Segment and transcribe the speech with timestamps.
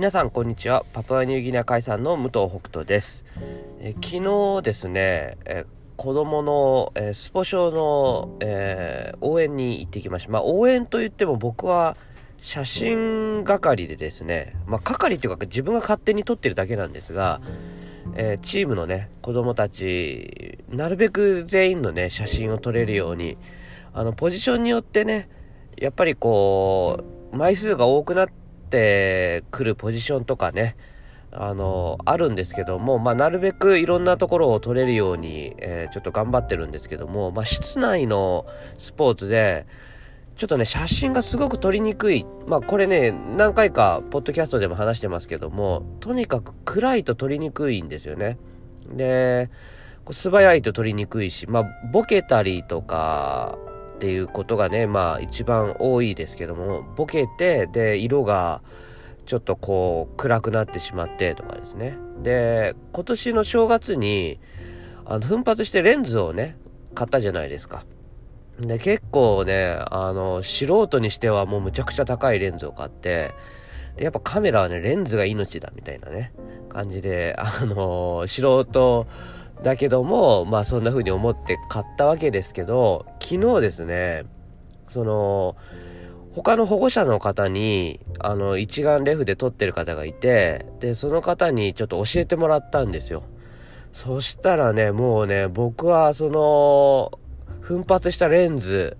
[0.00, 0.86] 皆さんこんにちは。
[0.94, 3.22] パプアニューギニア海産の武藤北斗です。
[3.80, 4.24] え昨
[4.58, 5.66] 日ですねえ
[5.98, 10.30] 子供の、えスポ少の、えー、応援に行ってきました。
[10.30, 11.98] まあ応援といっても僕は
[12.40, 17.42] 写真係でですねまあ係っていうか自分が勝手に撮ってるだけなんですが、
[18.14, 23.36] えー、チームのね子供たちなるべく全員のね写真を撮れるように
[23.92, 25.28] あのポジションによってね
[25.76, 27.04] やっぱりこ
[27.34, 28.39] う枚数が多くなって
[28.70, 30.76] ってくるポジションとかね、
[31.32, 38.46] あの、あるんですけども、まあ、なるべくいろんなところを取れるように、えー、ちょっと頑張ってるんですけども、まあ、室内の
[38.78, 39.66] スポーツで、
[40.36, 42.24] ちょっとね、写真がすごく撮りにくい。
[42.46, 48.38] まあ、これね、何回か、ポッドキャストでも話してますけども、とにかく暗いと撮りにくいんですよね。
[48.88, 49.50] で、
[50.10, 53.58] 素早いと撮りにくいし、まあ、ボケたりとか、
[54.00, 58.62] っていうことがね、まあ一番多いですけども、ボケて、で、色が
[59.26, 61.98] ちょっとこう暗くなってしまってとかですね。
[62.22, 64.40] で、今年の正月に、
[65.04, 66.56] あの、奮発してレンズをね、
[66.94, 67.84] 買ったじゃないですか。
[68.58, 73.34] で、結構ね、あの、素人にしてはもうむちゃくちゃ高いレンズを買って、
[73.96, 76.32] で、やっぱカメラはね、レンズが命だみたいなね、
[76.70, 79.06] 感じで、あの、素人、
[79.62, 84.24] だけども、まあそんな風に思って買ったわけですけど、昨日ですね、
[84.88, 85.56] その、
[86.34, 93.24] 他の保護者の方に、あの、一眼レフで撮ってる方がいて、で、その方にちょっと教えてもらったんですよ。
[93.92, 97.18] そしたらね、もうね、僕はその、
[97.60, 98.96] 奮発したレンズ、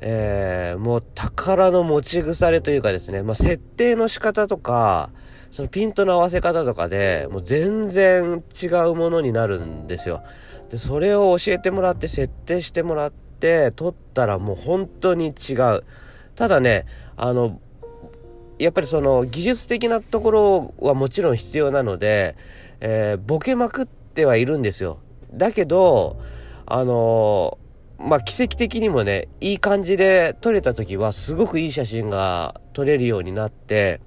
[0.00, 5.10] えー、もう宝の持ち腐れというかですね、まあ、設定の仕方とか、
[5.54, 10.24] そのピントの合わせ方とかでもう全然違うものになるんですよ。
[10.68, 15.84] で、それを教えてもらって設定してもらって撮ったらもう本当に違う。
[16.34, 17.60] ただね、あの、
[18.58, 22.34] やっぱりその技術的なところはもちろん必要なので、
[22.80, 24.98] えー、ボケまくってはいるんですよ。
[25.32, 26.20] だけど、
[26.66, 27.58] あの、
[28.00, 34.00] まあ、奇跡的にもね、いい感じで撮れた時はすごくいい写真が撮れるようになって、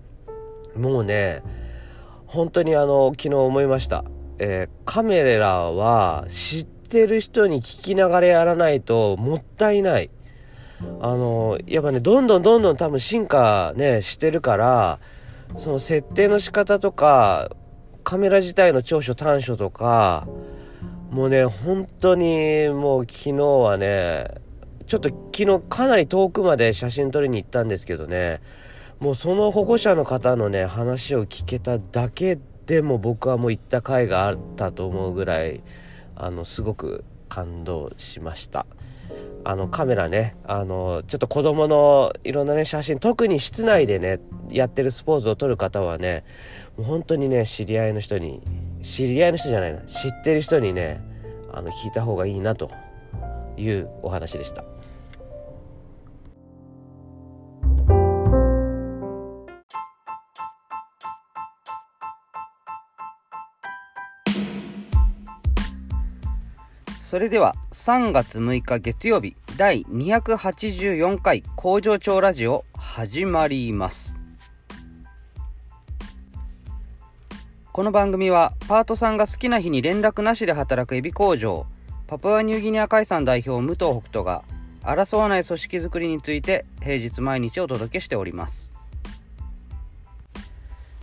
[0.77, 1.43] もうね、
[2.25, 4.03] 本当にあの、昨日思いました。
[4.39, 10.09] えー、カメラは知ってる人に聞きながらやらないともったいない。
[11.01, 14.99] あの、やっぱね、どんどんどんどん多分進化ね、してるから、
[15.57, 17.49] その設定の仕方とか、
[18.03, 20.27] カメラ自体の長所短所とか、
[21.09, 24.27] もうね、本当にもう昨日はね、
[24.85, 28.41] ちょっと昨日かなり遠くまで写真撮りに行ったんですけどね、
[28.99, 35.61] もうその保護者の方のね話を聞けただけでも僕はもう行った甲斐があったと思うぐらい
[36.15, 38.65] あのすごく感動しました
[39.43, 44.19] あのカメラねあのちょっと子供のいろんなね写真特に室内でね
[44.49, 46.25] やってるスポーツを撮る方はね
[46.75, 48.41] もう本当にね知り合いの人に
[48.81, 51.01] 知り合いの人じゃないな知ってる人にね
[51.53, 52.71] あの聞いた方がいいなと
[53.57, 54.76] いうお話でした。
[67.07, 74.13] それでは3月6日月曜日第284回工場長ラジオ始まります。
[77.71, 81.65] この番組はパートさんが好きな日に連絡なしで働くエビ工場
[82.07, 84.43] パプアニューギニア海産代表武藤北斗が
[84.83, 88.73] 争わない組織づくりについて平日毎日お届けしております。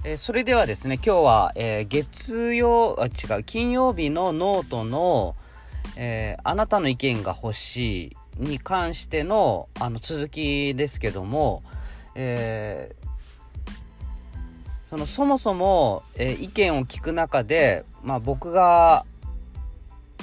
[0.05, 5.35] えー、それではですね今日は、えー、月曜あ違う金曜日のノートの
[5.97, 11.63] えー、あなたの意見が欲しいに関してのあの続きですけども、
[12.15, 19.05] えー、そのそもそも、えー、意見を聞く中で、まあ、僕が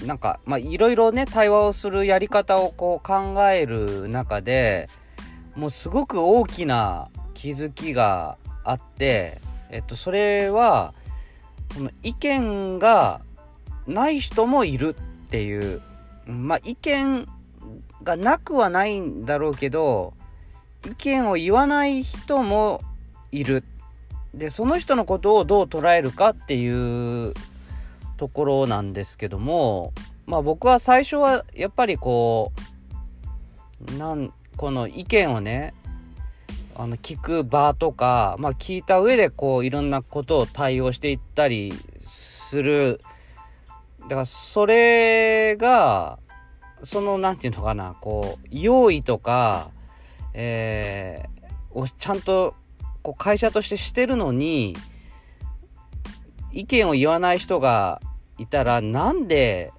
[0.05, 4.89] なんかいろいろね対話をするやり方をこう考える中で
[5.55, 9.39] もうすごく大きな気づきがあって、
[9.69, 10.93] えっと、それは
[11.73, 13.21] その意見が
[13.87, 14.95] ない人もいる。
[15.10, 15.81] っていう、
[16.25, 17.25] まあ、意見
[18.03, 20.13] がなくはないんだろうけど、
[20.85, 22.81] 意見を言わない人も
[23.31, 23.63] いる。
[24.33, 27.33] で、その人のことをどう捉えるかっていう
[28.17, 29.93] ところなんですけども、
[30.25, 32.51] まあ僕は最初はやっぱりこ
[33.93, 35.73] う、なん、この意見をね、
[36.75, 41.73] あの聞く場とか、まあ聞いた上でこういろんなことを対応していったり
[42.05, 42.99] する
[44.03, 46.19] だからそれが、
[46.83, 49.69] その、なんていうのかな、こう、用意とか、
[50.33, 52.55] えー、をちゃんと、
[53.01, 54.75] こう、会社としてしてるのに、
[56.51, 58.01] 意見を言わない人が
[58.37, 59.71] いたらなんで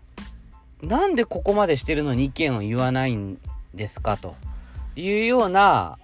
[0.83, 3.39] なんでここまでしてるのに意見を言わないん
[3.73, 4.35] ですかと
[4.97, 5.99] いうような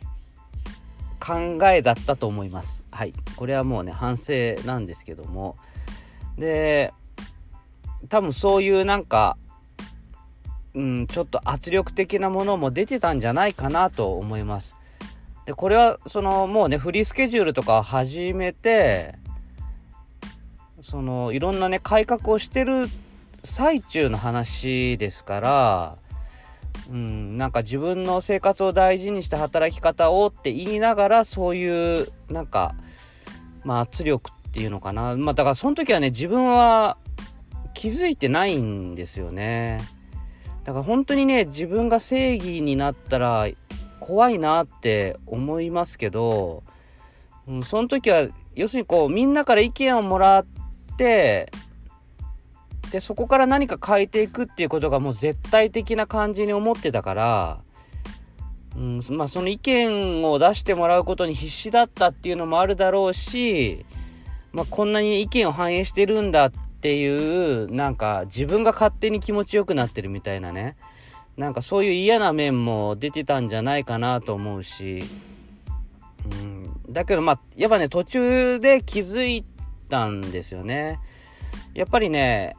[1.21, 2.85] 考えだったと思います。
[2.93, 3.13] はい。
[3.37, 5.57] これはもうね、反省なんですけども。
[6.39, 6.95] で、
[8.09, 9.37] 多分そういうなんか、
[10.75, 14.77] うん、ちょっと圧力的なものも出てたんじゃないかなと思います。
[15.47, 19.15] で、これは、その、もうね、フリースケジュールとか始めて、
[20.83, 22.87] その、いろんなね、改革をしてる
[23.45, 25.97] 最中の話ですから、
[26.91, 32.75] うん、なんか自分の生活を大事にした働き方をって言いながら、そういう、なんか、
[33.65, 35.17] まあ圧力っていうのかな。
[35.17, 36.97] まあだからその時はね、自分は
[37.79, 39.79] 気づいてないんですよね。
[40.65, 43.47] だから本当にね、自分が正義になったら
[44.01, 46.65] 怖いなって思いますけど、
[47.47, 48.27] うん、その時は、
[48.57, 50.47] 要するにこう、みんなから意見をもらっ
[50.97, 51.53] て、
[52.91, 57.59] で、そこから何か変えていくっていうことがもう絶対的な感じに思ってたから、
[58.77, 63.87] うん、まあその意見を出してもらうことに必死だったっていうのもあるだろうし、
[64.51, 70.77] まあこんなに意見を反映してるんだってっていう、なんか自分が勝手に気持ちよくなってるみたいなね。
[71.37, 75.03] なんかそういう嫌な面も出てたんじゃないかなと思うし、
[76.33, 79.45] うん、だけどまあ、やっぱね、途中で気づい
[79.89, 81.01] たんですよね。
[81.75, 82.55] やっぱりね、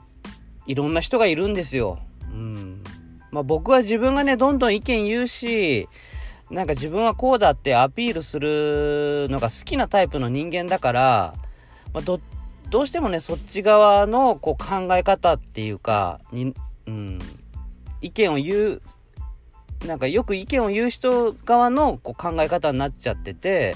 [0.66, 2.00] いろんな人がいるんですよ。
[2.30, 2.84] うん。
[3.32, 5.88] まあ僕は自分がね、どんどん意見言うし、
[6.52, 11.34] なんか自分はこうだってアピールするのが好きなタイプの人間だから、
[11.94, 12.20] まあ、ど、
[12.70, 16.54] どうしてもね、そっち側のこう考え方っていうか、に、
[16.86, 17.20] うん、
[18.02, 18.82] 意見を言う、
[19.86, 23.76] なんかよく意見を言う人側のこう考え方になっちゃってて、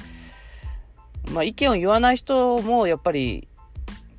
[1.31, 3.47] まあ意見を言わない人もやっぱり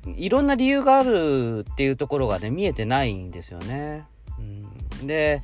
[0.05, 4.05] いろんな理由があるっていうところがね、見えてないんですよね。
[4.37, 5.41] うん、で、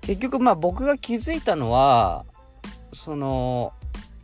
[0.00, 2.24] 結局まあ僕が気づいたのは、
[2.94, 3.72] その、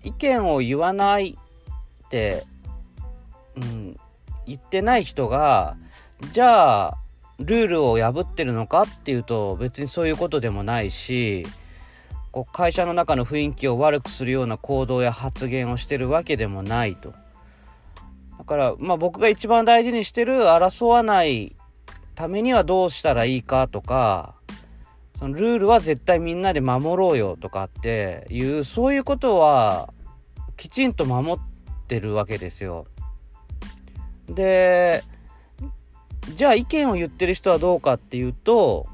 [0.02, 1.38] 意見を言わない
[2.06, 2.44] って、
[3.56, 3.96] うん、
[4.46, 5.76] 言ってない人が、
[6.32, 6.98] じゃあ、
[7.38, 11.46] ルールを破ってるのかっていうと別にそういうことでもないし、
[12.30, 17.12] こう会社の中の雰囲気を悪くするような行動や発言をしてるわけでもないと。
[18.38, 21.56] だから、まあ僕が一番大事にしてる争わない
[22.14, 24.34] ためにはどうしたらいいかとか、
[25.18, 29.92] そのルールは絶対みんなで守ろうよとかっていう、そういうことは
[30.56, 32.86] きちんと守ってるわけですよ。
[34.34, 35.04] で、
[36.36, 38.86] じゃあ意見を言ってる人はどうかっていうと、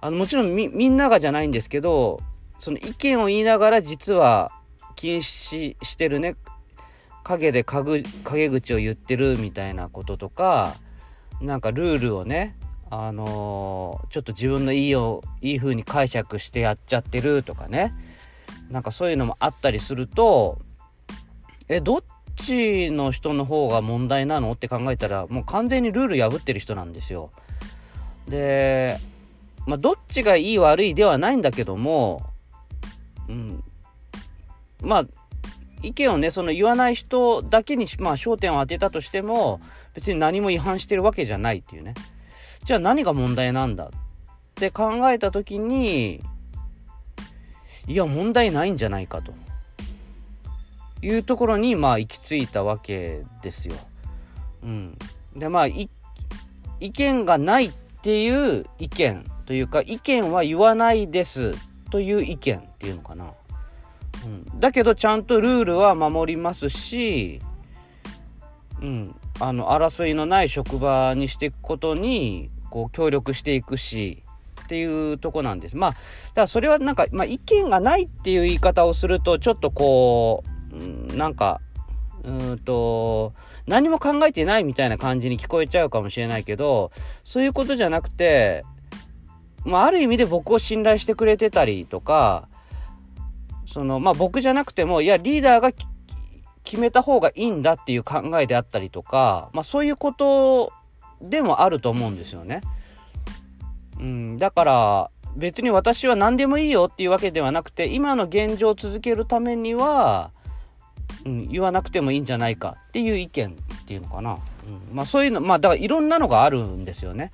[0.00, 2.20] あのもちろんみんながじゃないんですけど、
[2.58, 4.52] その意見を言いながら実は
[4.96, 6.36] 禁止してるね、
[7.22, 8.02] 陰で陰
[8.50, 10.74] 口を言ってるみたいなこととか
[11.40, 12.56] なんかルールをね
[12.90, 17.94] あのー、ちょっと自分のいいよいい風に解釈してやっちゃってるとかね
[18.70, 20.58] なんかそういうのもあったりすると
[21.68, 22.04] えどっ
[22.42, 27.30] ちの人の方が問題なのって考えたらもう完全にルール破ってる人なんですよ
[28.28, 28.98] で
[29.66, 32.22] まあどっちがいい悪いではないんだけども
[33.28, 33.64] うん
[34.82, 35.04] まあ
[35.82, 39.60] 意見をね、その言わない人だけに、まあ焦点を当てたとしても、
[39.94, 41.94] 別に何も違反してるわけじゃないっていうね。
[42.64, 43.88] じゃあ何が問題なんだっ
[44.54, 46.20] て考えた時に、
[47.86, 49.32] いや、問題ないんじゃないかと。
[51.02, 53.74] いうところに、まあ行き着いたわけですよ。
[54.62, 54.98] うん。
[55.36, 55.88] で、まあ、意
[56.80, 61.52] 見がないっていう意見というか、意見は言わないです
[61.90, 63.32] という意見っていうのかな。
[64.24, 67.40] うん、だけどちゃんとルールは守りますし、
[68.82, 74.22] うん、あの争いのない職場にしていくことにこう協力していくし
[74.62, 75.76] っていうとこなんです。
[75.76, 76.00] まあだか
[76.42, 81.60] らそれはなんか、まあ、意見がないっていう言い方をするとちょっとこう、なんか
[82.24, 83.32] うんと
[83.66, 86.92] 何も考えてないみたいな感じに聞こえちゃうかもしれないけど
[87.24, 88.64] そういうことじゃなくて、
[89.64, 92.48] まあ、ある意味で僕を信頼してくれてたりとか
[93.70, 95.70] その、まあ僕じゃなくても、いや、リーダーが
[96.64, 100.72] 決めた方がいいんだっていう考えであったりとか、まあそういうこと
[101.22, 102.62] でもあると思うんですよね。
[104.00, 110.32] うん、だから別に私は何でもいいよっていうわけではなくて、今の現状を続けるためには、
[111.24, 114.38] うん、言わなくてもいいんじゃないかっていう意見っていうのかな。
[114.66, 117.32] うん、まあそういうの、まあだからいろんなのがあるんですよね。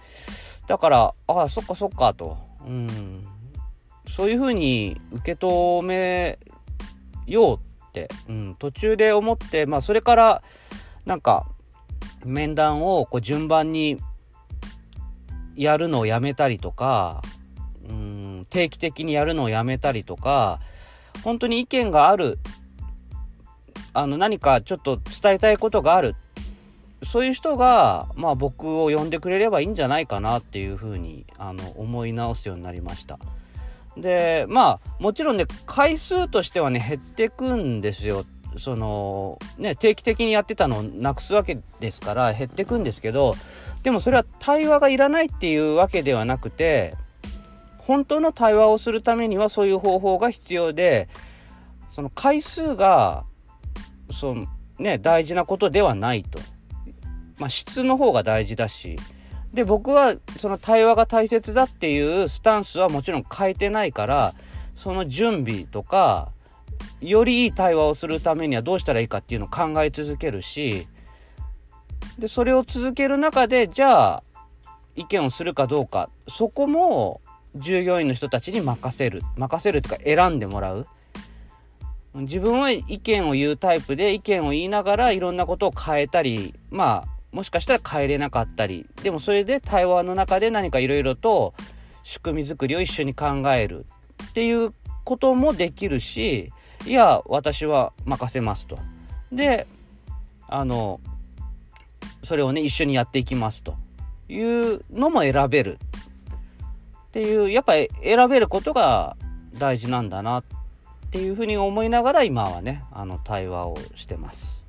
[0.67, 2.37] だから、ああ、そっかそっかと。
[2.67, 3.27] うん。
[4.09, 6.39] そういうふうに受け止め
[7.27, 7.57] よう
[7.89, 10.43] って、うん、途中で思って、まあ、それから、
[11.05, 11.47] なんか、
[12.25, 13.99] 面談をこう順番に
[15.55, 17.23] やるのをやめたりとか、
[17.89, 20.61] うん、定期的にやるのをやめたりとか、
[21.23, 22.39] 本当に意見がある、
[23.99, 26.17] あの何かちょっと伝えたいことがある、
[27.03, 33.19] そういう人が、まあ僕を呼んでくれればいいんじゃないかなっていうふうにあの思い直すようになりました。
[33.97, 38.25] で、まあもちろんね、回数としてはね、減ってくんですよ。
[38.59, 43.37] そのね定期的にやってたのをなくすわけですから減ってくんですけど
[43.83, 46.95] でもそれは対話がいらないっていうわけではなくて
[47.79, 51.09] 本当の対話をするためにはそういう方法が必要で
[51.91, 53.25] その回数が
[54.13, 54.47] その
[54.79, 56.39] ね大事なことではないと、
[57.39, 58.99] まあ、質の方が大事だし。
[59.55, 64.35] で僕はその対話が大切だっていうスタンスはもちろん変えてないから
[64.75, 66.31] その準備とか
[67.01, 70.87] よりいい対話をするためにはどうしたらいいかっていうのを考え続けるし
[72.19, 74.23] でそれを続ける中でじゃあ
[74.97, 76.09] 意見をするかどうか。
[76.27, 77.21] そこも
[77.55, 79.23] 従業員の人たちに任せる。
[79.37, 80.87] 任せるというか選んでもらう。
[82.23, 91.55] 自分は意見を言うタイプで意見を言いながらいろんなことを変えたりまあもしかしたら変えれなかったりでもそれで対話の中で何かいろいろと
[92.05, 93.87] 仕組み作りを一緒に考える
[94.31, 94.73] っていう
[95.05, 96.51] こともできるし
[96.87, 98.79] いや、私は任せますと。
[99.33, 99.67] で、
[100.47, 101.01] あの、
[102.23, 103.75] それをね、一緒にやっていきますと
[104.29, 105.79] いうのも選べる。
[107.09, 109.17] っていう、やっぱり選べることが
[109.55, 110.55] 大事なんだなって
[111.07, 114.65] っていうふうに思いながら今はね、あの、対話をしてます。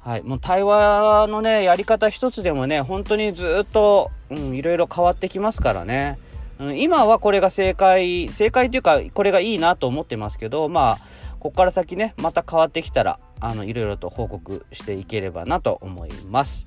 [0.00, 0.22] はい。
[0.22, 6.18] もう対話のね、やり方一つでもね、本当にずっと、うん、いろいろ変わってきますからね。
[6.58, 16.66] うん、今はこれが正解、正解というか、これがいいなと思ってますけど、まあ、ここから先ね、また変わってきたら、あの、いろいろと報告していければなと思います。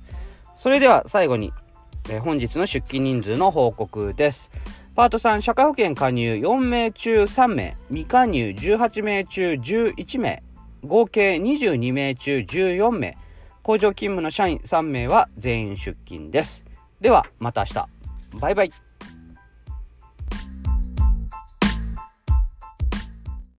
[0.56, 1.52] それでは最後に、
[2.10, 4.50] え本日の出勤人数の報告です。
[4.98, 10.42] パート3、社会保険加入4名中3名、未加入18名中11名、
[10.82, 13.16] 合計22名中14名、
[13.62, 16.64] 工場勤務の社員3名は全員出勤です。
[17.00, 17.88] では、また明日。
[18.40, 18.72] バイバイ。